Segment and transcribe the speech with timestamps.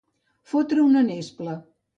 [0.53, 1.57] Fotre una nespla.